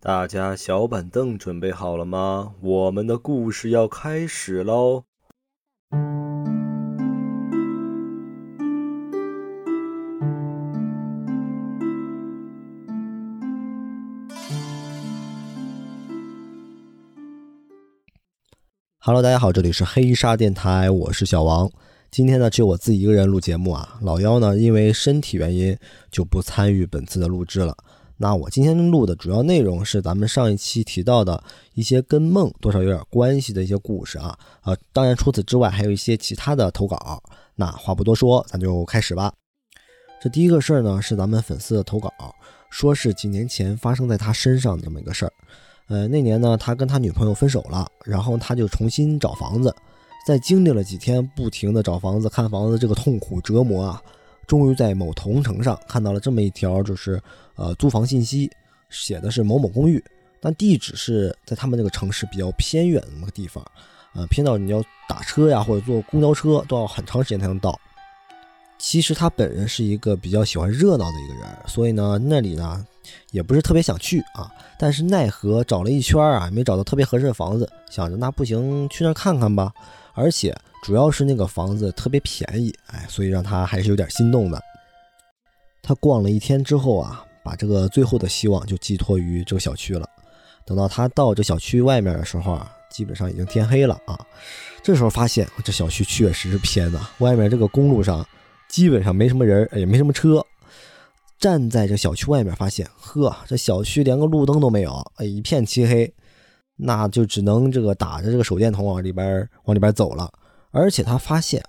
[0.00, 2.52] 大家小板凳准备好了吗？
[2.60, 5.02] 我们的故事要开始喽
[19.00, 21.68] ！Hello，大家好，这里是黑沙电台，我是小王。
[22.12, 23.98] 今天呢，只有我自己一个人录节目啊。
[24.00, 25.76] 老幺呢，因为身体原因
[26.08, 27.76] 就不参与本次的录制了。
[28.20, 31.42] 那我今天录的主要内容是咱们上一期提到的
[31.74, 34.36] 一些跟梦多少有点关系的一些故事啊。
[34.64, 37.22] 呃，当然除此之外还有一些其他的投稿。
[37.54, 39.32] 那话不多说，咱就开始吧。
[40.20, 42.10] 这第一个事儿呢，是咱们粉丝的投稿，
[42.70, 45.32] 说是几年前发生在他身上的这么一个事儿。
[45.86, 49.72] 呃，那年呢，他跟他女朋友分手了，然后他就重新找房子。
[50.26, 54.02] 在经历了几天不停的找房子、看房子这个痛苦折磨啊，
[54.48, 57.22] 终于在某同城上看到了这么一条，就是
[57.54, 58.50] 呃租房信息，
[58.90, 60.02] 写的是某某公寓，
[60.40, 63.64] 但地址是在他们那个城市比较偏远的那个地方，
[64.14, 67.78] 呃偏到你要打车呀或者坐公交车都要很长时间才能到。
[68.78, 72.86] 其实他本人是一个比较喜欢热闹的一个人，所以呢那里呢
[73.32, 79.72] 也不是特别想去啊，但是奈何找了一圈啊没找到特别合适的房子，想着那不行去那看看吧。
[80.14, 84.60] 而且主要是那个房子特别便宜，哎，所以让他还是有点心动的。
[85.82, 90.08] 他逛了一天之后啊，把这个最后的希望就寄托于这个小区了。
[90.64, 94.18] 等到他到这小区外面的时候啊，基本上已经天黑了啊。
[94.82, 98.26] 这时候发现这小区确实是偏的，外面这个公路上
[98.68, 100.44] 基本上没什么人，也没什么车。
[101.38, 106.12] 站在这小区外面，发现呵，这小区连个路灯都没有，一片漆黑。
[106.80, 110.30] 那就只能这个打着这个手电筒往里边往里边走了，
[110.70, 111.62] 而且他发现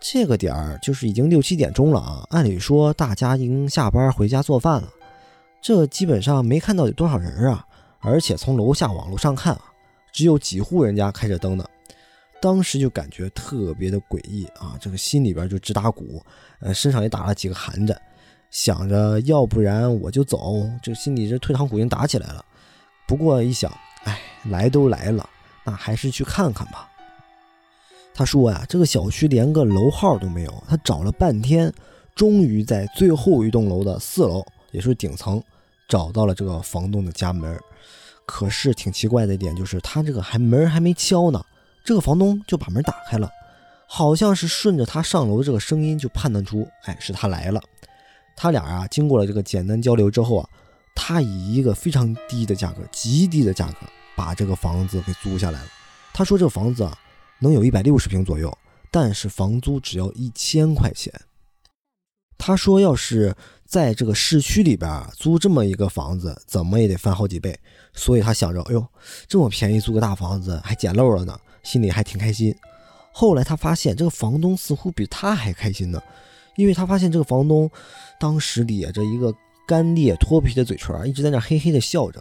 [0.00, 4.88] 这个点儿就是已经六七点钟了啊，按理说大家已经下班回家做饭了，
[5.60, 7.64] 这基本上没看到有多少人啊，
[8.00, 9.62] 而且从楼下往楼上看啊，
[10.12, 11.64] 只有几户人家开着灯呢，
[12.40, 16.20] 当时就感觉特别的诡异啊，这个心里边就直打鼓，
[16.60, 18.00] 呃，身上也打了几个寒颤，
[18.50, 22.44] 想着要不然我就走，这心里这退堂鼓已经打起来了，
[23.06, 23.72] 不过一想。
[24.04, 25.24] 哎，来都来了，
[25.62, 26.90] 那还是去看看吧。
[28.14, 31.72] 他说呀，这个小区连个楼号都没有，他找了半天，
[32.14, 35.42] 终于在最后一栋楼的四楼，也是顶层，
[35.88, 37.58] 找到了这个房东的家门。
[38.26, 41.42] 可是挺奇怪的一点就是，他这个还门还没敲呢，
[41.84, 43.30] 这个房东就把门打开了，
[43.86, 47.60] 好像是顺着他上楼的这个声音就判断出，哎，是他来了。
[48.36, 50.48] 他俩啊，经过了这个简单交流之后啊。
[50.94, 53.78] 他以一个非常低的价格，极低的价格
[54.14, 55.66] 把这个房子给租下来了。
[56.12, 56.94] 他说这个房子啊，
[57.42, 58.56] 能有一百六十平左右，
[58.90, 61.12] 但是房租只要一千块钱。
[62.38, 63.36] 他说要是
[63.66, 67.58] 在这个市区里边租这么一个房子，怎么也得翻好几倍。
[67.92, 68.86] 所以他想着，哎呦，
[69.28, 72.56] 这么便宜租个大房子还捡漏了呢，心里还挺开心。
[73.12, 76.02] 后来他发现这个房东似乎比他还开心呢，
[76.56, 77.70] 因为他发现这个房东
[78.18, 79.34] 当时咧着一个。
[79.64, 82.20] 干裂脱皮的嘴唇一直在那嘿嘿的笑着，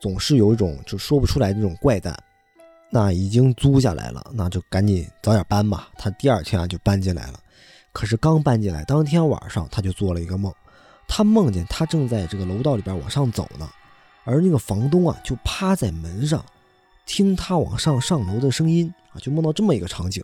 [0.00, 2.12] 总是有一种就说不出来的这种怪诞。
[2.94, 5.88] 那已经租下来了，那就赶紧早点搬吧。
[5.96, 7.40] 他第二天啊就搬进来了，
[7.90, 10.52] 可是刚搬进来当天晚上他就做了一个梦，
[11.08, 13.66] 他梦见他正在这个楼道里边往上走呢，
[14.24, 16.44] 而那个房东啊就趴在门上，
[17.06, 20.22] 听他往上上楼的声音啊，就梦到这么一个场景。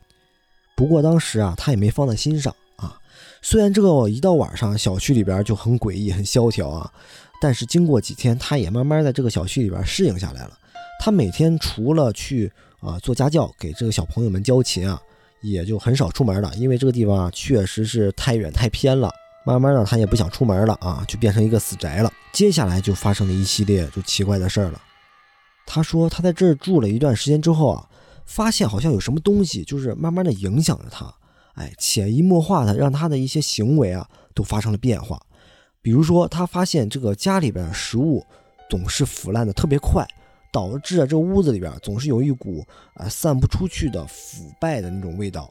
[0.77, 3.01] 不过当时啊他也没放在心上啊。
[3.41, 6.93] 虽然这个一到晚上小区里边就很诡异、很萧条啊，
[7.41, 10.59] 但是经过几天，他也慢慢在这个小区里边适应下来了。
[10.99, 15.01] 他每天除了去啊做家教，给这个小朋友们教琴啊，
[15.43, 19.11] 也就很少出门了，因为这个地方啊确实是太远太偏了。
[19.47, 22.13] 慢慢的，他也不想出门了啊，就变成一个死宅了。
[22.33, 24.83] 接下来就发生了一系列就奇怪的事儿了。
[25.67, 27.89] 他说他在这儿住了一段时间之后啊，
[28.27, 31.15] 发现好像有什么东西就是慢慢的影响着他。
[31.55, 35.21] 哎，潜移默化的让他的一些行为啊都发生了变化，
[35.81, 38.25] 比如说他发现这个家里边食物
[38.69, 40.07] 总是腐烂的特别快，
[40.59, 45.49] 导致啊这屋子里边总是有一股啊散不出去的腐败的那种味道，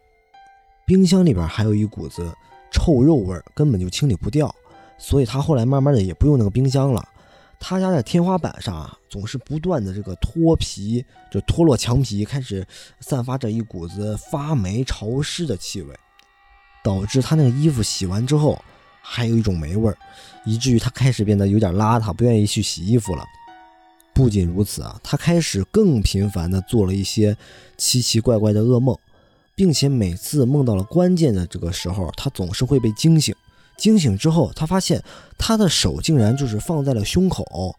[0.85, 2.29] 冰箱里边还有一股子
[2.73, 4.53] 臭肉味，根本就清理不掉，
[4.97, 7.07] 所以他后来慢慢的也不用那个冰箱了。
[7.57, 12.67] 他家的天花板上啊，总是不断的这个脱皮，就脱落墙皮，开始
[12.99, 15.95] 散发着一股子发霉潮湿的气味，
[16.83, 18.61] 导致他那个衣服洗完之后
[19.01, 19.97] 还有一种霉味儿，
[20.43, 23.23] 以至于他开始变得有点邋遢，不愿意去洗衣服了。
[24.17, 27.37] 不仅如此啊，他开始更频繁的做了一些
[27.77, 28.97] 奇奇怪怪的噩梦，
[29.53, 33.35] 并且每次梦到了关键的这个时候，他总是会被惊醒。
[33.77, 35.03] 惊醒之后，他发现
[35.37, 37.75] 他的手竟然就是放在了胸口，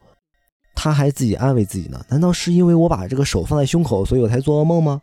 [0.77, 5.03] 他还自己安慰自己呢，难道是因为我把这个手放在胸口，所以我才做噩梦吗？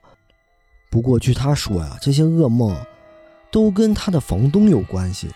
[0.89, 2.73] 不过据他说呀，这些噩梦
[3.51, 5.27] 都跟他的房东有关系。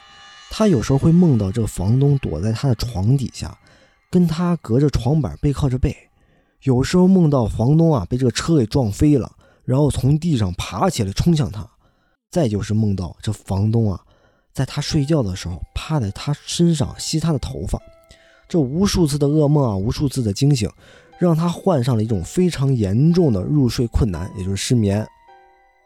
[0.50, 3.59] 他有时候会梦到这个房东躲在他的床底下，
[4.10, 5.92] 跟他隔着床板背靠着背；
[6.64, 9.32] 有时候梦到房东啊被这个车给撞飞了，
[9.64, 11.64] 然后从地上爬起来冲向他；
[12.32, 14.02] 再就是梦到这房东啊
[14.54, 17.80] 在他睡觉的时候趴在他身上吸他的头发。
[18.48, 20.68] 这无数次的噩梦啊，无数次的惊醒，
[21.20, 25.08] 让他患上了一种非常严重的入睡困难，也就是失眠，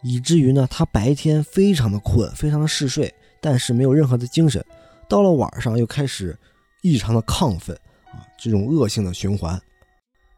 [0.01, 3.13] 以至于呢他白天非常的困，非常的嗜睡。
[3.41, 4.63] 但是没有任何的精神，
[5.09, 6.33] 到了晚上又开始
[6.81, 7.77] 异常的亢奋
[8.13, 9.59] 啊，这种恶性的循环，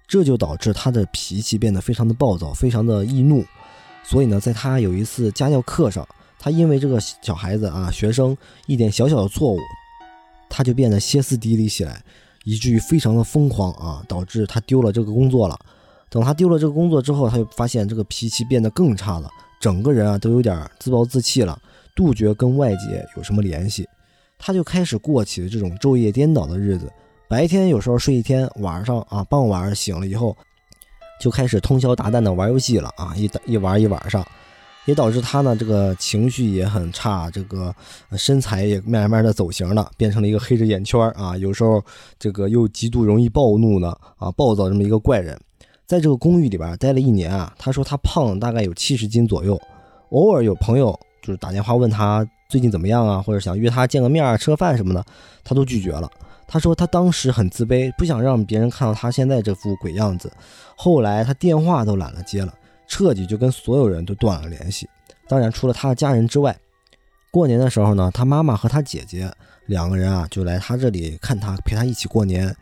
[0.07, 3.45] 这就导致他的脾气变得非常的暴躁，非常的易怒。
[4.03, 6.07] 所以呢，在他有一次家教课上，
[6.39, 8.37] 他因为这个小孩子啊，学生
[8.67, 9.59] 一点小小的错误，
[10.49, 12.03] 他就变得歇斯底里起来，
[12.43, 15.59] 以至于非常的疯狂啊，导致他丢了这个工作了。
[16.09, 19.29] 等他丢了这个工作之后，他就发现这个脾气变得更差了，
[19.59, 21.59] 整个人啊都有点自暴自弃了。
[21.95, 23.87] 杜绝跟外界有什么联系，
[24.37, 26.91] 他就开始过起了这种昼夜颠倒的日子。
[27.27, 30.35] 白天有时候睡一天，晚上啊傍晚醒了以后，
[31.19, 34.23] 就开始通宵达旦的玩游戏了啊，一打一玩一晚上，
[34.85, 37.73] 也导致他呢这个情绪也很差，这个
[38.11, 41.83] 身材也慢慢的走形了，变成了一个黑着眼圈啊，有时候
[42.19, 45.35] 这个又极度容易暴怒呢啊暴躁这么一个怪人。
[45.87, 49.59] 在这个公寓里边待了一年啊，他说他胖了大概有七十斤左右，
[50.11, 50.97] 偶尔有朋友。
[51.21, 55.03] 就是打电话问他最近怎么样啊，或者想约他见个面吃个饭什么的，
[55.43, 56.07] 他都拒绝了。
[56.47, 60.31] 他说他当时很自卑，不想让别人看到他现在这副鬼样子。
[60.75, 62.53] 后来他电话都懒得接了，
[62.87, 64.87] 彻底就跟所有人都断了联系。
[65.27, 66.55] 当然，除了他的家人之外，
[67.31, 69.31] 过年的时候呢，他妈妈和他姐姐
[69.65, 72.55] 两个人啊就来他这里看他，陪他一起过年。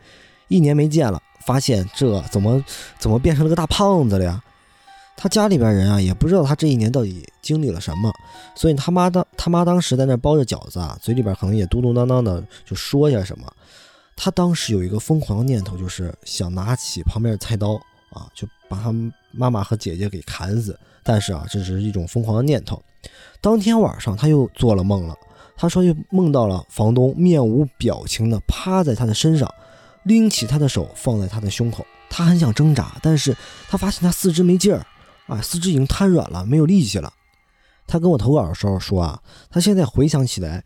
[0.48, 2.62] 一年没见了，发现这怎么
[2.98, 4.42] 怎么变成了个大胖子了呀？
[5.16, 8.12] 他家里边人啊，也不知道他这一年到底经历了什么，
[8.54, 13.50] 所以他妈当他妈当时在那包着饺子啊，嘴里边可能也嘟嘟囔囔的就说些什么。
[14.16, 17.74] 他当时有一个疯狂的念头，就是想拿起旁边的菜刀
[18.10, 18.92] 啊，就把他
[19.32, 20.78] 妈妈和姐姐给砍死。
[21.02, 22.82] 但是啊，这只是一种疯狂的念头。
[23.40, 25.14] 当天晚上他又做了梦了，
[25.56, 29.52] 他说又梦到了房东面无表情的趴在他的身上，
[30.04, 33.36] 拎起他的手放在他的胸口，他很想挣扎，但是
[33.68, 34.86] 他发现他四肢没劲儿。
[35.26, 37.12] 啊，四肢已经瘫软了，没有力气了。
[37.86, 40.64] 他跟我投稿的时候说啊，他现在回想起来，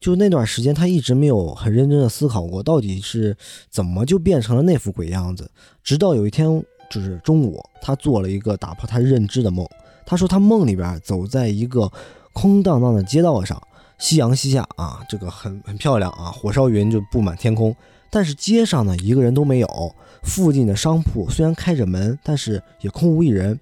[0.00, 3.36] 就那段时间他一直没有很认真的思考过，到底是
[3.68, 5.50] 怎么就变成了那副鬼样子。
[5.82, 9.66] 直到有一天，就是中午，他做了一个打破他认知的梦。
[10.06, 11.90] 他说他梦里边走在一个
[12.32, 13.60] 空荡荡的街道上，
[13.98, 17.74] 夕阳西下啊，这个很很漂亮啊，火烧云就布满天空。
[18.10, 19.94] 但是街上呢，一个人都没有。
[20.22, 23.58] 附近的商铺虽然开着门，但是也空无一人。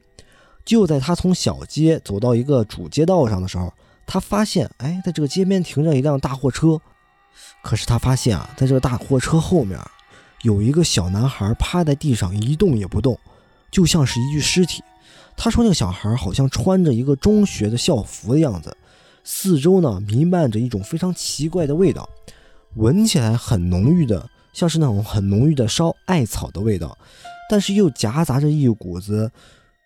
[0.69, 3.73] 就在他从小街走到一个主街道上的时候，
[4.07, 6.79] 他发现，哎，在这个街边停着一辆大货车。
[7.63, 9.81] 可是他发现啊，在这个大货车后面，
[10.43, 13.19] 有一个小男孩趴在地上一动也不动，
[13.71, 14.83] 就像是一具尸体。
[15.39, 18.77] 他说，那个小孩好像穿着一个中学的校服的样子。
[19.25, 22.07] 四周呢，弥漫着一种非常奇怪的味道，
[22.75, 26.99] 闻起来很浓郁的，像是那种很浓郁的烧艾草的味道，
[27.49, 29.33] 但是又夹杂着一股子。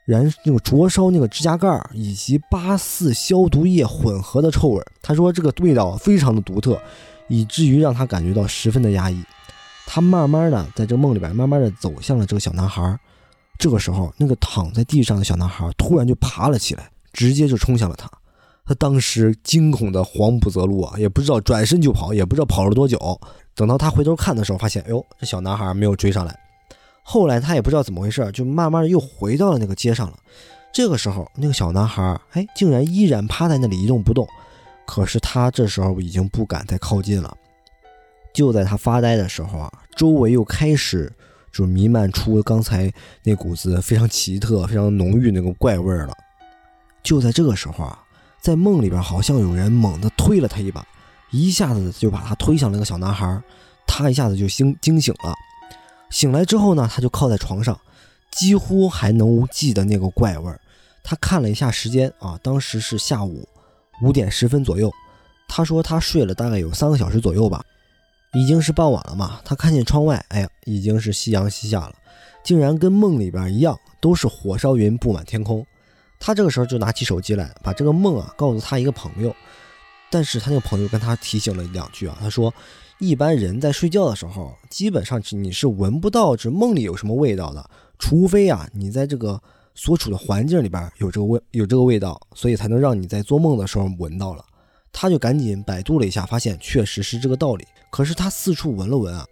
[0.04, 6.80] 燃那个灼烧那个指甲盖以及八四消毒液混合的臭味，他说这个味道非常的独特，
[7.28, 9.22] 以至于让他感觉到十分的压抑。
[9.86, 12.98] 他慢慢的在这梦里边，慢慢的走向了这个小男孩。
[13.58, 18.10] 这个时候，那个躺在地上的小男孩突然就爬了起来，直接就冲向了他。
[18.64, 23.20] 他当时惊恐的慌不择路啊，也不知道转身就跑，也不知道跑了多久。
[23.54, 26.36] 等到他回头看的时候，发现，哎呦，这小男孩没有追上来。
[27.02, 30.16] 后来他也不知道怎么回事，就慢慢的又回到了那个街上了。
[30.72, 34.26] 这个时候，那个小男孩，哎，竟然依然趴在那里一动不动。
[34.86, 37.36] 可是他这时候已经不敢再靠近了。
[38.32, 41.12] 就在他发呆的时候啊，周围又开始
[41.52, 42.90] 就弥漫出刚才
[43.22, 46.16] 那股子非常奇特、非常浓郁那个怪味了。
[47.02, 47.98] 就在这个时候啊，
[48.40, 50.86] 在梦里边好像有人猛地推了他一把，
[51.30, 53.42] 一下子就把他推向那个小男孩，
[53.86, 55.34] 他一下子就惊惊醒了。
[56.12, 57.80] 醒来之后呢，他就靠在床上，
[58.30, 60.60] 几乎还能记得那个怪味儿。
[61.02, 63.48] 他看了一下时间啊，当时是下午
[64.02, 64.92] 五点十分左右。
[65.48, 67.64] 他说他睡了大概有三个小时左右吧，
[68.34, 69.40] 已经是傍晚了嘛。
[69.42, 71.94] 他看见窗外，哎呀，已经是夕阳西下了，
[72.44, 75.66] 竟然跟梦里边一样，都是火烧云布满天空。
[76.20, 79.34] 他这个时候就拿起手机来，把这个梦啊告诉他一个朋友，
[80.10, 82.52] 但是他那个朋友跟他提醒了两句啊，他说。
[83.02, 87.68] 一般人在睡觉的时候，基本上你是闻不到这梦里有什么味道的，
[87.98, 89.42] 除非啊，你在这个
[89.74, 94.44] 所处的环境里边有这个味有这个味道，所以才能让你在做梦的时候闻到了。
[94.92, 97.66] 他就赶紧百度了一下，发现确实是这个道理。
[97.90, 99.26] 可是他四处闻了闻啊，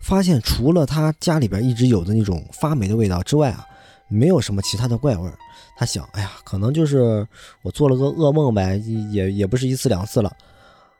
[0.00, 3.66] 发现除了他家里边一直有的那种发霉的味道之外啊，
[4.06, 5.28] 没有什么其他的怪味。
[5.76, 7.26] 他想，哎呀，可能就是
[7.62, 8.76] 我做了个噩梦呗，
[9.10, 10.32] 也也不是一次两次了。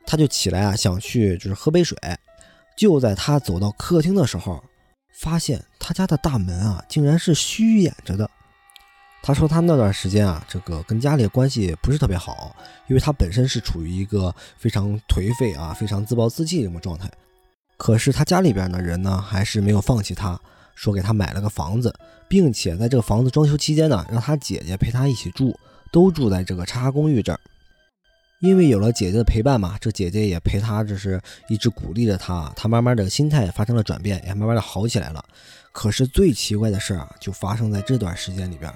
[0.08, 1.98] 他就起来啊，想去就是喝杯水。
[2.74, 4.64] 就在他走到客厅的时候，
[5.12, 8.30] 发现他家的大门啊，竟然是虚掩着的。
[9.22, 17.10] 他说他那段时间啊，这个跟家里关系不是特别好，因为他本身是处于一个非常颓废啊、非常自暴自弃这种状态。
[17.76, 20.40] 可是他家里边的人呢，还是没有放弃他，
[20.74, 21.94] 说给他买了个房子，
[22.28, 25.54] 并且在这个房子装修期间呢，让他姐姐陪他一起住，
[25.92, 27.38] 都住在这个叉叉公寓这儿。
[28.40, 35.24] 因为有了姐姐的陪伴嘛，这姐姐也陪他，这是一直鼓励着他，他慢慢的心态也发生了转变，也慢慢的好起来了。
[35.72, 38.72] 可是最奇怪的事啊，就发生在这段时间里边。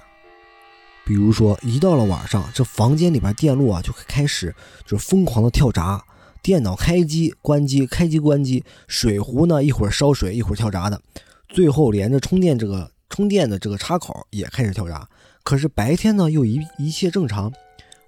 [1.05, 4.53] 比如说，一到了晚上，这房间里边电路啊就开始
[4.85, 6.03] 就疯狂的跳闸，
[6.41, 11.01] 电脑开机关机开机关机，水壶呢一会儿烧水一会儿跳闸的，
[11.47, 15.07] 最后连着充电这个充电的这个插口也开始跳闸。
[15.43, 17.51] 可是白天呢又一一切正常，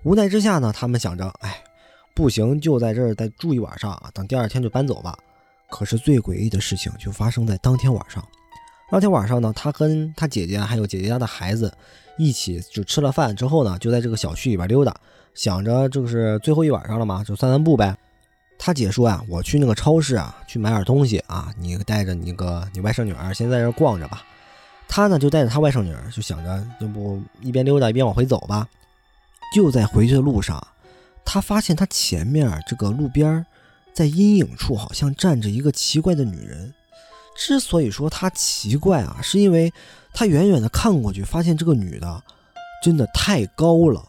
[0.06, 1.64] 无奈之下呢，他们想着，哎，
[2.14, 5.18] 不行，就在这儿再住一晚上啊，等第二天就搬走吧。
[5.68, 8.24] 可是最诡异的事情就发生在当天晚上。
[8.92, 11.76] 当天晚上呢，他跟他姐姐还有姐姐家的孩子。
[12.18, 14.96] 一起就吃了饭之后呢，就在这个小区里边溜达，
[15.34, 17.98] 想着就是最后一晚上了嘛，就散散步呗。
[18.60, 24.24] 他姐说呀，我去那个超市啊，去买点东西啊，你带着你个你外甥女儿先在这逛着吧。
[24.88, 28.66] 他呢就带着他外甥女儿，就想着要不一边溜达一边往回走吧。
[29.54, 30.66] 就在回去的路上，
[31.26, 33.46] 他发现他前面这个路边，
[33.94, 36.74] 在阴影处好像站着一个奇怪的女人。
[37.38, 39.72] 之所以说他奇怪啊，是因为。
[40.18, 42.24] 他远远的看过去，发现这个女的
[42.82, 44.02] 真的太高了。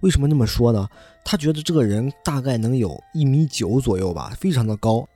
[0.00, 0.86] 为什么那么说呢？
[1.24, 5.08] 他觉得这个人大概能有一米九左右吧，非常的高。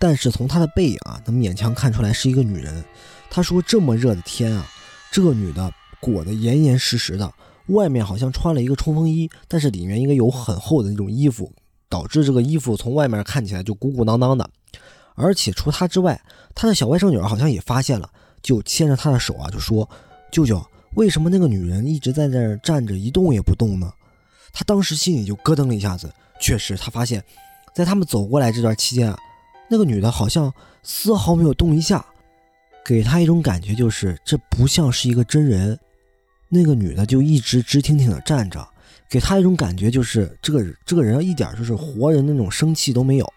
[0.00, 2.84] 但是从她的背影啊，能勉强看出来是一个女人。
[3.30, 4.66] 他说这么热的天啊，
[5.12, 7.32] 这个女的裹得严严实实的，
[7.68, 11.52] 外面好像穿了一个冲锋衣，但是里面应该有很厚的那种衣服，
[11.88, 14.48] 导致这个衣服从外面看起来就鼓鼓囊囊的。
[15.14, 16.20] 而且除他之外，
[16.54, 18.10] 他的小外甥女儿好像也发现了。
[18.42, 19.88] 就牵着他的手啊，就说
[20.30, 23.90] ：“舅舅，为什么那个女人一直在那儿站着一动也不动呢？”
[24.52, 26.08] 他当时心里就咯噔了一下子。
[26.38, 27.24] 确实，他发现，
[27.74, 29.18] 在他们走过来这段期间啊，
[29.68, 30.52] 那个女的好像
[30.84, 32.06] 丝毫没有动一下，
[32.84, 35.76] 给他一种感觉就是这不像是一个真人。
[36.48, 38.66] 那个女的就一直直挺挺的站着，
[39.08, 43.32] 给他一种感觉就是这个这个人一点就是活人那种生气都没有。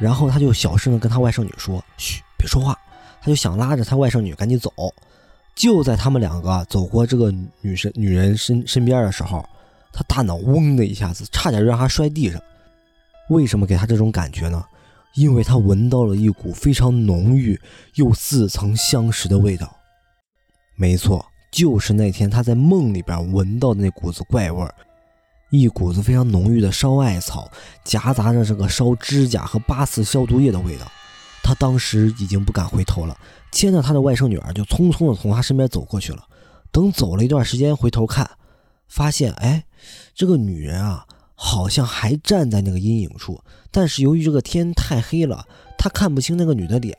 [0.00, 2.76] 然后他就小声的跟他外甥女说：“嘘，别说话。”
[3.20, 4.72] 他就想拉着他外甥女赶紧走，
[5.54, 9.48] 就在他们两个走过这个女生女人身身边的时候，
[9.92, 12.42] 他大脑嗡的一下子，差点让他摔地上。
[13.28, 14.64] 为什么给他这种感觉呢？
[15.14, 17.60] 因为他闻到了一股非常浓郁
[17.94, 19.76] 又似曾相识的味道。
[20.74, 24.74] 没错，就是那天他在梦里边闻到的那股子怪味儿，
[25.50, 27.48] 一股子非常浓郁的烧艾草，
[27.84, 30.90] 夹杂着这个烧指甲和八四消毒液的味道。
[31.44, 33.16] 他当时已经不敢回头了，
[33.52, 36.26] 牵着他的外甥女儿就匆匆的从他身边走过去了。
[36.70, 38.28] 等走了一段时间，回头看，
[38.88, 39.62] 发现哎，
[40.14, 43.38] 这个女人啊，好像还站在那个阴影处。
[43.70, 46.96] 但是由于这个天太黑了，他看不清那个女的脸。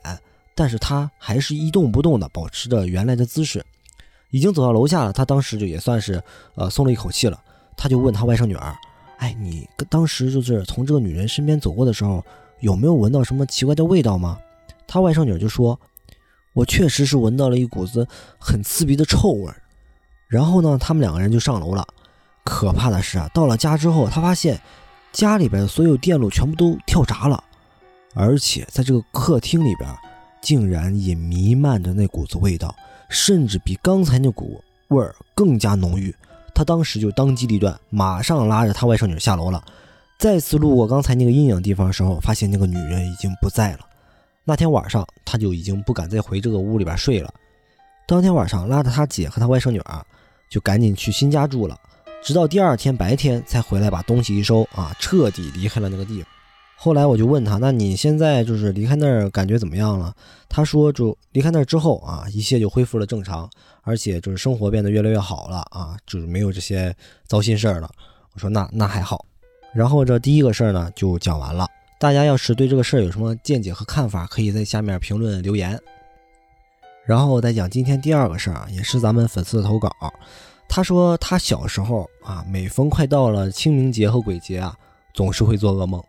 [0.56, 3.64] 但是她还是一动不动的，保持着原来的姿势。
[4.34, 6.20] 已经走到楼下了，他当时就也算是
[6.56, 7.40] 呃松了一口气了。
[7.76, 8.76] 他就问他外甥女儿
[9.18, 12.20] ：“哎，你当时就是从这个女人身边走过的时候。”
[12.60, 14.38] 有没有闻到什么奇怪的味道吗？
[14.86, 15.78] 他外甥女儿就说
[16.54, 19.52] ：“我确实是闻到了一股子很刺鼻的臭味。”
[20.28, 21.86] 然后呢，他们两个人就上楼了。
[22.42, 24.58] 可怕的是啊，到了家之后，他发现
[25.12, 27.42] 家里边的所有电路全部都跳闸了，
[28.14, 29.90] 而且在这个客厅里边，
[30.40, 32.74] 竟然也弥漫着那股子味道，
[33.14, 36.14] 甚至比刚才那股味儿更加浓郁。
[36.52, 39.64] 他当时就当机立断，马上拉着他外甥女下楼了。
[40.18, 43.80] 再次路过刚才那个阴影地方的时候，发现那个女人已经不在了。
[44.44, 47.32] 那天晚上，他就已经不敢再回这个屋里边睡了。
[48.06, 50.04] 当天晚上，拉着他姐和他外甥女儿，
[50.50, 51.78] 就赶紧去新家住了。
[52.22, 56.30] 直到第二天白天才回来，把东西一收啊，彻底离开了那个地方。
[56.76, 60.14] 后来我就问他：“那你现在就是离开那儿，感觉怎么样了？”
[60.50, 63.48] 他说：“就离开那儿之后啊，一切就恢复了正常，
[63.82, 66.94] 而且就是生活变得越来越好了啊，就是没有这些
[67.26, 67.90] 糟心事儿了。”
[68.34, 69.24] 我说：“那那还好。”
[69.72, 71.66] 然后这第一个事儿呢就讲完了，
[71.98, 75.80] 大家要是对这个事儿有什么见解和看法，可以在下面评论留言。
[77.06, 79.90] 然后再讲今天第二个事儿啊，也是咱们粉丝的投稿。
[80.68, 84.76] 他说他小时候啊，每逢快到了清明节和鬼节啊，
[85.12, 86.02] 总是会做噩梦。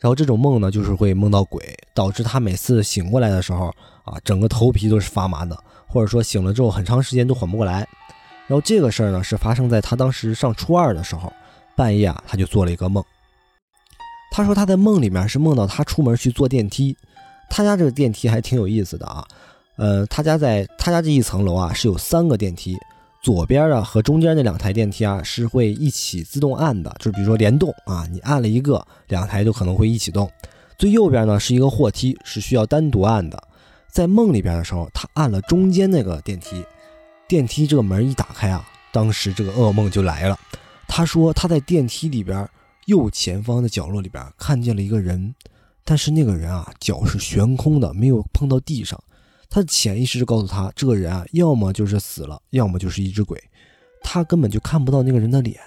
[0.00, 3.66] 然后这种梦呢，就是会梦到鬼，导致他每次醒过来的时候
[4.04, 7.86] 啊，整个头皮都是发麻的，或者说醒了之后很长时间都缓不过来。
[8.46, 11.32] 然后这个事儿呢，是发生在他当时上初二的时候，
[11.76, 13.04] 半夜啊，他就做了一个梦。
[14.30, 16.96] 他说他在梦里面是梦到他出门去坐电梯，
[17.50, 19.26] 他家这个电梯还挺有意思的啊。
[19.76, 22.76] 呃，他家在他家这一层楼啊是有三个电梯，
[23.20, 30.30] 左边啊和中间那两台电梯啊是会一起自动按的，就是比如说联动啊，你按了一个，两台就可能会一起动。
[30.78, 33.42] 最右边呢是一个货梯，是需要单独按的。
[33.90, 36.64] 在梦里边的时候，他按了中间那个电梯，
[37.26, 40.38] 电梯这个门一打开啊，当时这个噩梦就来了。
[40.86, 42.48] 他说他在电梯里边
[42.86, 45.34] 右前方的角落里边看见了一个人，
[45.84, 48.98] 但是那个人啊脚是悬空的，没有碰到地上。
[49.50, 53.42] 他的潜意识告诉他，这个人啊，要么就是死了，要么就是一只鬼，
[54.02, 55.58] 他根本就看不到那个人的脸。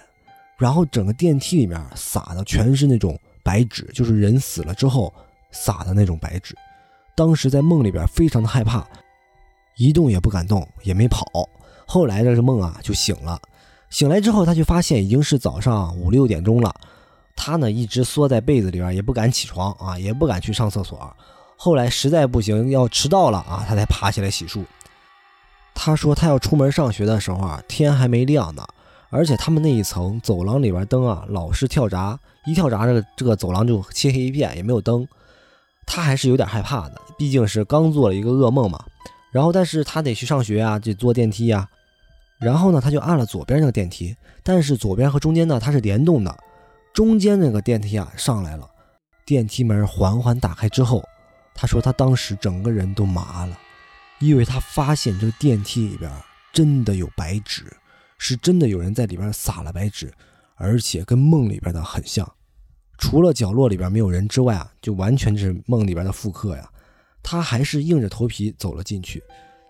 [0.57, 5.11] 然后整个电梯里面撒的全是那种白纸，就是人死了之后
[5.51, 6.55] 撒的那种白纸。
[7.15, 8.87] 当时在梦里边非常的害怕，
[9.77, 11.25] 一动也不敢动，也没跑。
[11.87, 13.41] 后来这个梦啊就醒了，
[13.89, 16.71] 醒来之后他就发现已经是早上五六点钟了，
[17.35, 21.11] 他呢一直缩在被子里边，也不敢起床啊，也不敢去上厕所。
[21.63, 24.65] 后来实在不行要迟到了啊，他才爬起来洗漱。
[25.75, 28.65] 他说他要出门上学的时候啊，天还没亮呢，
[29.11, 35.07] 而且他们那一层走廊里边灯啊老是跳闸，一跳闸这个这个走廊就漆黑一片，也没有灯。
[35.85, 38.83] 他还是有点害怕的，毕竟是刚做了一个噩梦嘛。
[39.31, 41.69] 然后但是他得去上学啊，得坐电梯呀。
[42.39, 46.35] 然后呢，他就按了左边那个电梯，但是左边和中间呢它是联动的，
[46.91, 48.67] 中间那个电梯啊上来了，
[49.27, 51.03] 电梯门缓缓打开之后。
[51.53, 53.57] 他说他当时整个人都麻了，
[54.19, 56.11] 因为他发现这个电梯里边
[56.51, 57.65] 真的有白纸，
[58.17, 60.11] 是真的有人在里边撒了白纸，
[60.55, 62.29] 而且跟梦里边的很像。
[62.97, 66.69] 除了角落里边没有人之外啊，就完全是梦里边的复刻呀。
[67.23, 69.21] 他还是硬着头皮走了进去，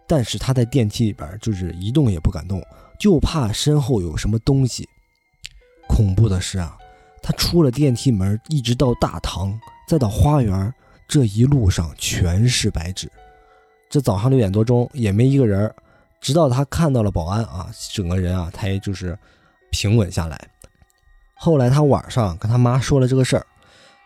[0.07, 2.61] 但是他在电梯里边就是一动也不敢动，
[2.99, 4.87] 就怕身后有什么东西。
[5.87, 6.77] 恐怖的是啊，
[7.21, 10.73] 他出了电梯门，一直到大堂，再到花园。
[11.11, 13.11] 这一路上全是白纸，
[13.89, 15.69] 这早上六点多钟也没一个人
[16.21, 19.19] 直到他看到了保安啊，整个人啊才就是
[19.71, 20.39] 平稳下来。
[21.33, 23.45] 后来他晚上跟他妈说了这个事儿，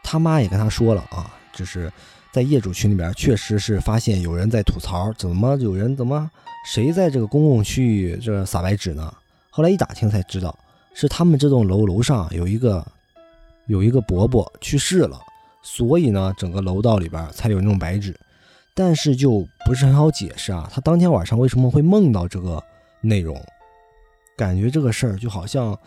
[0.03, 1.93] 他妈也跟他说了啊，就是
[2.31, 6.27] 在业主群里边确实是发现有人在吐槽，怎么有人怎么
[6.65, 9.13] 谁在这个公共区域这撒白纸呢？
[9.51, 10.57] 后来一打听才知道，
[10.95, 12.83] 是他们这栋楼楼上有一个
[13.67, 15.19] 有一个伯伯去世了。
[15.67, 18.15] 所以呢，整个楼道里边才有那种白纸，
[18.75, 20.69] 但是就不是很好解释啊。
[20.71, 22.63] 他当天晚上为什么会梦到这个
[23.01, 23.35] 内容？
[24.37, 25.77] 感觉这个事儿就好像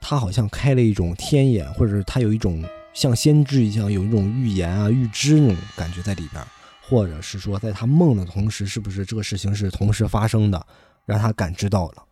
[0.00, 6.42] 他好像开了一种天眼，或者他有一种像先知一样有一种预言啊、预知那种感觉在里边，
[6.88, 10.66] 或者是说在他梦的同时，是不是这个事情是同时发生的，
[11.04, 12.04] 让他感知到了？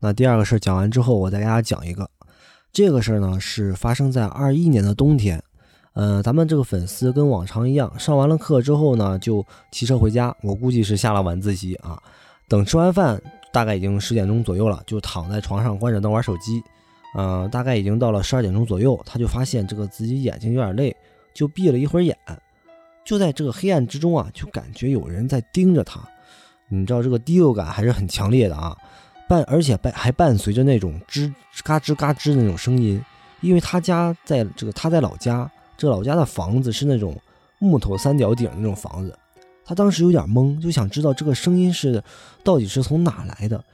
[0.00, 2.10] 那第二个事儿讲完之后，我再给大家讲一个，
[2.72, 5.42] 这个事儿呢是发生在二一年的冬天。
[5.94, 10.32] 嗯，咱们这个粉丝跟往常一样，上完了课之后呢，就骑车回家。
[10.42, 12.00] 我估计是下了晚自习啊。
[12.46, 13.20] 等吃完饭，
[13.52, 16.62] 大概已经十点钟左右了，就躺在床上关着灯玩手机。
[17.16, 20.94] 嗯，大概已经到了十二点钟左右，他就发现这个自己眼睛有点累，
[21.34, 22.16] 就闭了一会儿眼。
[23.04, 25.98] 就在这个黑暗之中啊，就感觉有人在盯着他。
[26.68, 28.76] 你知道这个第六感还是很强烈的啊，
[29.28, 31.32] 伴而且伴还伴随着那种吱
[31.64, 33.02] 嘎吱嘎吱的那种声音，
[33.40, 35.50] 因为他家在这个他在老家。
[35.78, 37.16] 这老家的房子是那种
[37.60, 39.16] 木头三角顶那种房子，
[39.64, 42.02] 他当时有点懵，就想知道这个声音是
[42.42, 43.64] 到底是从哪来的，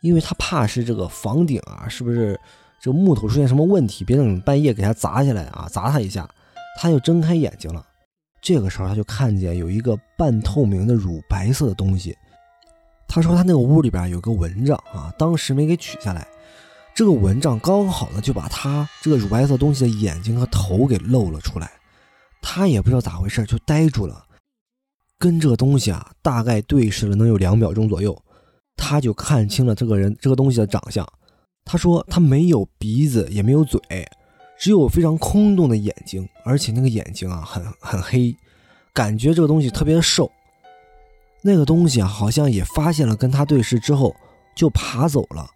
[0.00, 2.38] 因为他怕是这个房顶啊，是不是
[2.80, 6.28] 这个木头出现什么问题，别等半夜给他砸下来啊，砸他一下。
[6.78, 7.84] 他就睁开眼睛了，
[8.42, 12.14] 这个时候他就看见有一个半透明的乳白色的东西。
[13.08, 16.28] 他说他那个屋里边有个蚊帐啊，当时没给取下来。
[16.96, 21.70] 这个蚊帐刚好呢，就把他这个乳白色东西的眼睛和头给露了出来。
[22.40, 24.24] 他也不知道咋回事，就呆住了，
[25.18, 28.16] 跟这个东西啊，大概对视了能有两秒钟左右，
[28.78, 31.06] 他就看清了这个人这个东西的长相。
[31.66, 33.78] 他说他没有鼻子，也没有嘴，
[34.58, 38.34] 只有非常空洞的眼睛，而且那个眼睛啊很很黑，
[38.94, 40.32] 感觉这个东西特别的瘦。
[41.42, 44.16] 那个东西啊，好像也发现了跟他对视之后，
[44.54, 45.50] 就爬走了。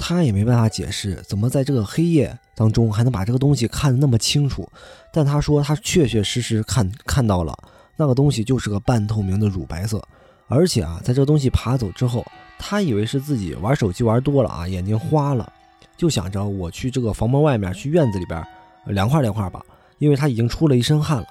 [0.00, 4.66] 他也没办法解释，怎么在这个黑夜当中还能把这个东西看得那么清楚。
[5.12, 7.56] 但他说他确确实实看看到了
[7.96, 10.02] 那个东西就是个半透明的乳白色，
[10.48, 12.24] 而且啊，在这东西爬走之后，
[12.58, 15.52] 他以为是自己玩手机玩多了啊，眼睛花了，
[15.96, 18.42] 就想着我去这个房门外面，去院子里边
[18.86, 19.62] 凉快凉快吧，
[19.98, 21.26] 因为他已经出了一身汗了。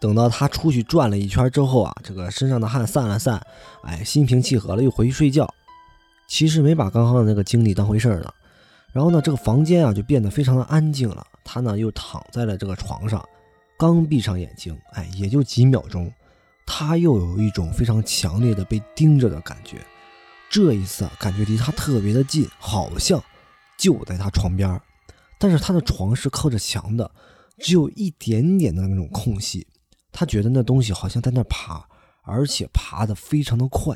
[0.00, 3.40] 等到他出去转了一圈之后啊，这个身上的汗散了散，
[3.84, 5.48] 哎，心平气和了，又回去睡觉。
[6.26, 8.32] 其实没把刚刚的那个经历当回事儿呢，
[8.92, 11.26] 然后呢，这个房间啊就变得非常的安静了。
[11.44, 13.22] 他呢又躺在了这个床上，
[13.78, 16.10] 刚闭上眼睛，哎，也就几秒钟，
[16.66, 19.78] 他又有一种非常强烈的被盯着的感觉。
[20.48, 23.22] 这一次啊，感觉离他特别的近，好像
[23.76, 24.80] 就在他床边儿
[25.38, 27.10] 但是他的床是靠着墙的，
[27.58, 29.66] 只有一点点的那种空隙。
[30.10, 31.84] 他觉得那东西好像在那爬，
[32.22, 33.94] 而且爬得非常的快。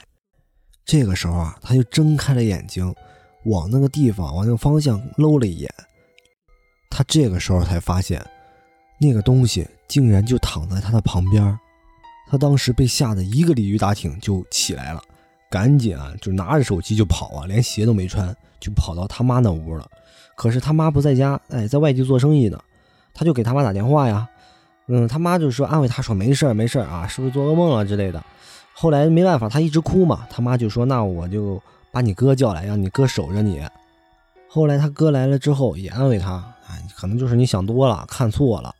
[0.88, 2.94] 这个时候啊，他就睁开了眼睛，
[3.44, 5.70] 往那个地方，往那个方向搂了一眼。
[6.88, 8.24] 他这个时候才发现，
[8.98, 11.58] 那个东西竟然就躺在他的旁边。
[12.30, 15.02] 他当时被吓得一个鲤鱼打挺就起来了，
[15.50, 19.86] 赶紧啊，就拿着手机就跑啊，连鞋都没穿，就跑到他妈那屋了。
[20.36, 22.58] 可是他妈不在家，哎，在外地做生意呢。
[23.12, 24.26] 他就给他妈打电话呀，
[24.86, 28.24] 嗯，他妈就说安慰他说没事儿没事儿啊，是不是做噩梦了之类的。
[28.80, 31.60] 后来没办法，他一直哭嘛，他妈就说：“那我就
[31.90, 33.60] 把你哥叫来，让你哥守着你。”
[34.48, 38.72] 后来他哥来了之后，也安慰他：“啊，可能就是你想多了，看错了，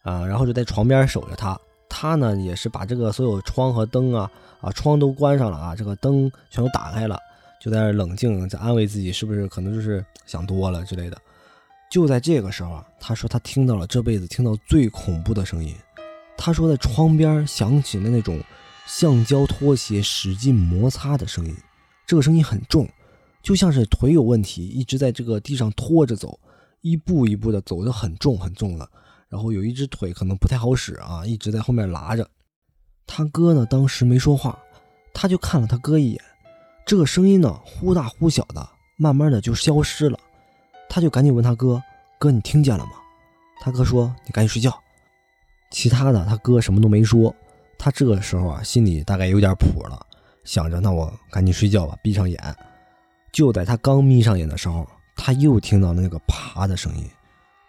[0.00, 1.60] 啊。”然后就在床边守着他。
[1.86, 4.30] 他呢，也是把这个所有窗和灯啊，
[4.62, 7.18] 啊，窗都关上了啊，这个灯全都打开了，
[7.60, 11.18] 就在那冷静，在安慰自己，是不是可能就是想多了之类的。
[11.90, 15.74] 就在这个时候啊，他说他听到了这辈子听到最恐怖的声音。
[16.38, 18.40] 他说在窗边响起了那种。
[18.86, 21.56] 橡胶拖鞋使劲摩擦的声音，
[22.06, 22.88] 这个声音很重，
[23.42, 26.38] 就像是腿有问题，一直在这个地上拖着走，
[26.82, 28.88] 一步一步的走的很重很重了。
[29.28, 32.30] 然后有一只腿可能不太好使啊，一直在后面拉着。
[33.08, 34.56] 他哥呢，当时没说话，
[35.12, 36.22] 他就看了他哥一眼。
[36.86, 40.16] 这个声音呢，忽大忽小的，慢慢的就消失了。
[40.88, 41.82] 他就赶紧问他哥
[42.20, 42.92] ：“哥，你听见了吗？”
[43.60, 44.80] 他哥说：“你赶紧睡觉。”
[45.72, 47.34] 其他的他哥什么都没说。
[47.86, 50.04] 他这个时候啊，心里大概有点谱了，
[50.42, 52.56] 想着那我赶紧睡觉吧，闭上眼。
[53.30, 57.08] 就在他刚眯上眼的时候，他又听到那个爬的声音，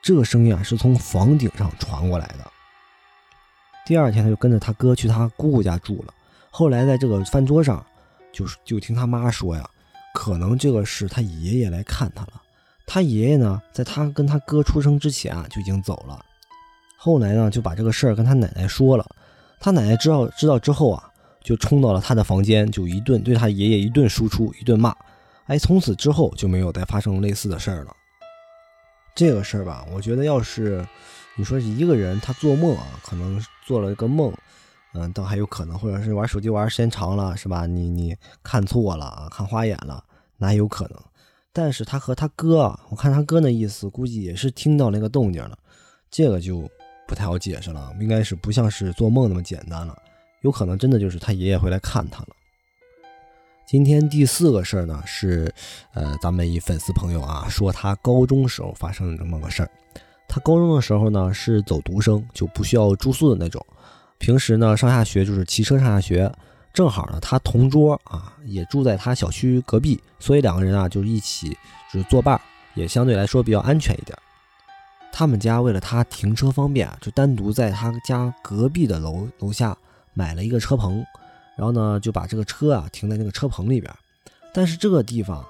[0.01, 2.51] 这个声音啊是从房顶上传过来的。
[3.85, 6.11] 第二天他就跟着他哥去他姑姑家住了。
[6.49, 7.85] 后来在这个饭桌上，
[8.33, 9.69] 就是就听他妈说呀，
[10.15, 12.41] 可能这个是他爷爷来看他了。
[12.87, 16.25] 他爷爷呢，在他跟他哥出生之前啊就已经走了。
[16.97, 19.05] 后来呢，就把这个事儿跟他奶奶说了。
[19.59, 24.95] 他奶奶知道知道之后啊，就冲到了他的房间，就一顿对他爷爷一顿输出，一顿骂。
[25.45, 27.95] 哎，从此之后就没有再发生类似的事儿了。
[29.15, 30.85] 这个事儿吧，我觉得要是
[31.35, 34.31] 你说一个人他做梦啊，可能做了一个梦，
[34.93, 37.65] 嗯，倒还有可能，或者是玩手机玩时间长了，是吧？
[37.65, 40.03] 你你看错了啊，看花眼了，
[40.37, 40.99] 那有可能。
[41.51, 45.57] 但是他和他哥啊，我看他哥那意思，估计也是听到那个动静了，
[46.11, 46.69] 这个就。
[47.07, 49.97] 不太好解释了，应该是不像是做梦那么简单了，
[50.41, 52.27] 有可能真的就是他爷爷回来看他了。
[53.65, 55.51] 今天第四个事儿呢，是
[55.93, 59.69] 呃，咱们一粉丝朋友啊说他高中时候发生的这么个事儿。
[60.27, 63.65] 他高中的时候呢是走读生，就不需要住宿的那种，
[64.17, 66.31] 平时呢上下学就是骑车上下学。
[66.73, 71.49] 正好呢他同桌啊也住在他小区隔壁，所以两个人啊就一起
[71.91, 72.39] 就是作伴，
[72.75, 74.17] 也相对来说比较安全一点。
[75.17, 79.75] 他们家为了他停车方便，就单独在他家隔壁的楼楼下
[80.13, 81.03] 买了一个车棚，
[81.57, 83.91] 然后呢就把这个车啊停在那个车棚里边。
[84.53, 85.43] 但是这个地方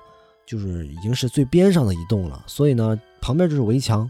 [0.45, 4.09] 就是已经是最边上的一栋了，所以呢旁边就是围墙，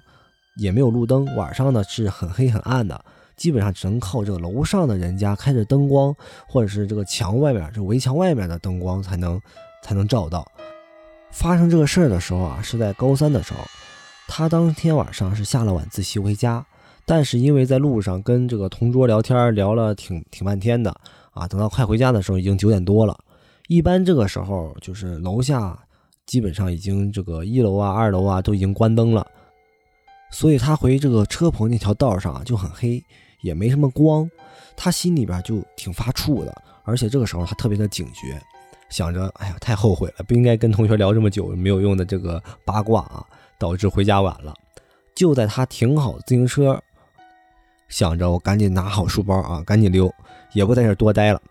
[0.57, 3.03] 也没有路灯，晚上呢是很黑很暗的，
[3.35, 6.15] 基本上只能靠这个楼上的人家开着灯光，
[6.47, 9.41] 或者是这个墙外面这围墙外面的灯光才能
[9.81, 10.47] 才能照到。
[11.31, 13.61] 发生这个事儿的时候啊，是在高三的时候。
[14.27, 16.63] 他当天晚上是下了晚自习回家，
[17.05, 20.93] 但是因为在路上跟这个同桌聊天，聊了挺挺半天的
[21.31, 23.17] 啊，等到快回家的时候已经九点多了。
[23.67, 25.77] 一般这个时候就是楼下
[26.25, 29.25] 基本上已经这个一楼啊、二楼啊都已经关灯了，
[30.29, 33.03] 所以他回这个车棚那条道上就很黑，
[33.41, 34.29] 也没什么光，
[34.75, 38.41] 他心里边就挺发怵的，而且这个时候他特别的警觉，
[38.89, 43.25] 想着哎呀太后悔了，不应该跟同学聊这么久没有用的这个八卦啊。
[43.57, 44.53] 导致回家晚了，
[45.15, 46.81] 就在他停好自行车，
[47.89, 50.13] 想着我赶紧拿好书包啊，赶紧溜，
[50.53, 51.41] 也不在这多待了。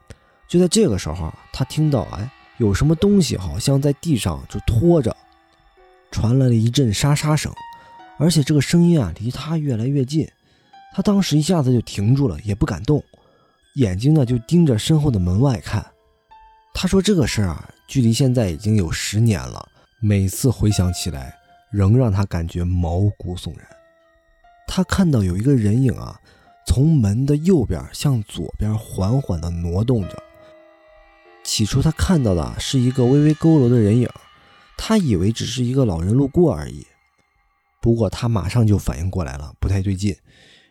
[0.49, 5.17] 就在这个时候，他听到哎，有什么东西好像在地上就拖着，
[6.11, 7.53] 传来了一阵沙沙声，
[8.19, 10.29] 而且这个声音啊离他越来越近。
[10.95, 13.03] 他当时一下子就停住了，也不敢动，
[13.75, 15.85] 眼睛呢就盯着身后的门外看。
[16.73, 19.69] 他说：“这个事儿啊，距离现在已经有十年了，
[20.01, 21.36] 每次回想起来，
[21.71, 23.67] 仍让他感觉毛骨悚然。
[24.67, 26.21] 他看到有一个人影啊，
[26.67, 30.23] 从门的右边向左边缓缓地挪动着。
[31.45, 34.09] 起初他看到的是一个微微佝偻的人影，
[34.77, 36.87] 他以为只是一个老人路过而已。
[37.81, 40.17] 不过他马上就反应过来了，不太对劲。”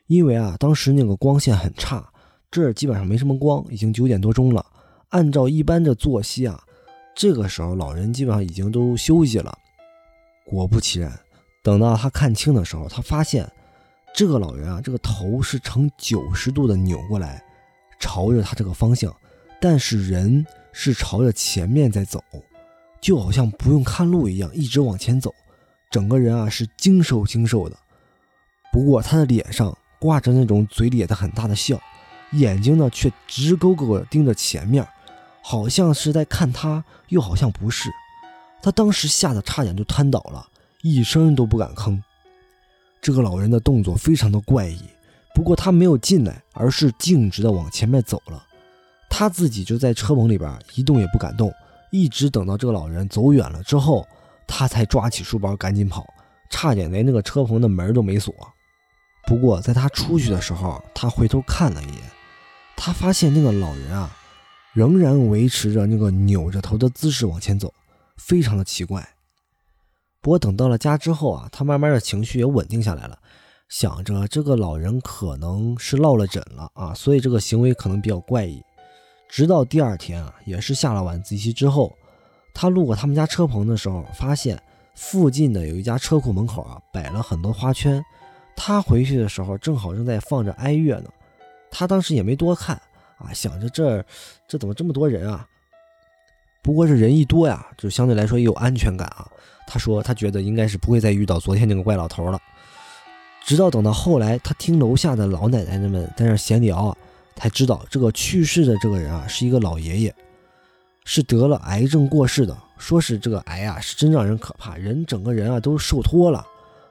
[0.07, 2.07] 因为啊，当时那个光线很差，
[2.51, 4.63] 这儿基本上没什么光，已经九点多钟了。
[5.09, 6.61] 按照一般的作息啊，
[7.15, 9.57] 这个时候老人基本上已经都休息了。
[10.45, 11.11] 果不其然，
[11.63, 13.51] 等到他看清的时候，他发现
[14.13, 17.43] 这个老人啊，这个头是呈九十度的扭过来，
[17.99, 19.13] 朝着他这个方向，
[19.59, 22.23] 但是人是朝着前面在走，
[23.01, 25.33] 就好像不用看路一样，一直往前走。
[25.91, 27.77] 整个人啊是精瘦精瘦的，
[28.71, 29.75] 不过他的脸上。
[29.97, 31.79] 挂着那种嘴咧的很大的笑，
[32.33, 34.85] 眼睛呢却直勾勾地盯着前面，
[35.41, 37.89] 好像是在看他，又好像不是。
[38.65, 40.43] 他当时吓得差点就瘫倒了，
[40.81, 42.01] 一声都不敢吭。
[42.99, 44.81] 这个老人的动作非常的怪异，
[45.35, 48.43] 不过他没有进来，而是径直的往前面走了。
[49.07, 51.53] 他自己就在车棚里边一动也不敢动，
[51.91, 54.03] 一直等到这个老人走远了之后，
[54.47, 56.03] 他才抓起书包赶紧跑，
[56.49, 58.33] 差点连那个车棚的门都没锁。
[59.27, 62.01] 不过，在他出去的时候，他回头看了一眼，
[62.75, 64.09] 他发现那个老人啊，
[64.73, 67.71] 仍然维持着那个扭着头的姿势往前走，
[68.17, 69.07] 非常的奇怪。
[70.21, 73.19] 不过等到了家之后啊，他慢慢的情绪也稳定下来了，
[73.69, 78.61] 想着这个老人可能是落了枕了啊，所以这个行为可能比较怪异。
[79.29, 81.95] 直到第二天啊，也是下了晚自习之后，
[82.53, 84.61] 他路过他们家车棚的时候，发现
[84.95, 88.03] 附近的有一家车库门口啊，摆了很多花圈。
[88.55, 91.09] 他回去的时候，正好正在放着哀乐呢。
[91.69, 92.81] 他当时也没多看
[93.17, 94.03] 啊，想着这
[94.47, 95.47] 这怎么这么多人啊？
[96.65, 99.29] 不过是人一多呀，就相对来说也有安全感啊。
[99.67, 102.41] 他说他觉得应该是不会再遇到昨天那个怪老头了。
[103.43, 106.97] 直到等到后来，他听楼下的老奶奶们在那闲聊啊，
[107.35, 110.15] 才知道这个去世的这个人啊是一个老爷爷，
[111.03, 112.57] 是得了癌症过世的。
[112.79, 116.43] 说是这个癌啊是真让人可怕，人整个人啊都瘦脱了。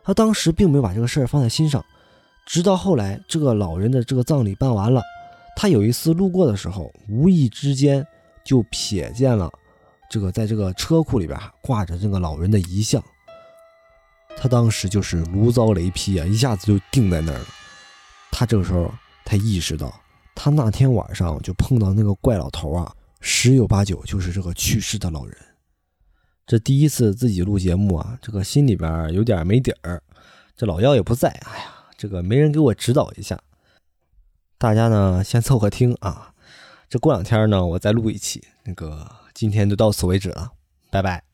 [0.04, 1.84] 他当时并没有把这个事儿放在心上，
[2.46, 5.02] 直到后来这个老人的这个葬礼办完了，
[5.56, 8.06] 他有一次路过的时候，无意之间
[8.44, 9.50] 就瞥见了
[10.14, 13.02] 这个在这个车库里边挂着这个老人的遗像。
[14.36, 17.46] 他当时就是如遭雷劈啊，一下子就定在那儿了。
[18.30, 19.92] 他这个时候才意识到，
[20.32, 25.36] 他那天晚上就碰到那个怪老头啊，十有八九就是这个去世的老人。
[26.46, 30.00] 这第一次自己录节目啊，这个心里边有点没底儿。
[30.56, 33.36] 这老幺也不在，哎呀，这个没人给我指导一下。
[34.58, 36.32] 大家呢先凑合听啊。
[36.88, 38.44] 这过两天呢，我再录一期。
[38.62, 40.52] 那个今天就到此为止了，
[40.90, 41.33] 拜拜。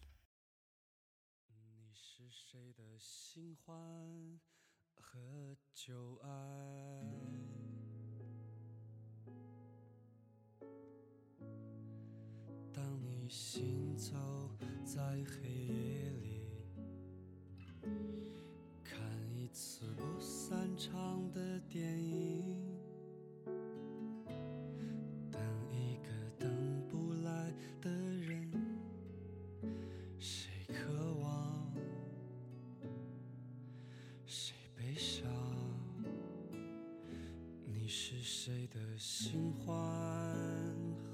[38.43, 39.77] 谁的新欢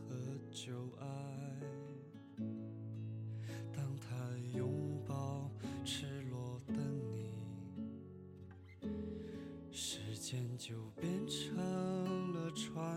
[0.08, 0.14] 和
[0.48, 1.06] 旧爱？
[3.72, 4.14] 当他
[4.54, 5.50] 拥抱
[5.84, 6.74] 赤裸的
[7.10, 7.34] 你，
[9.72, 12.96] 时间就变成了船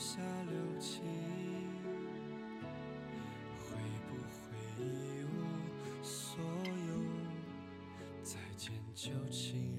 [0.00, 1.02] 下留情？
[3.58, 3.76] 会
[4.08, 4.82] 不会一
[5.24, 6.90] 无所有？
[8.22, 9.78] 再见，旧情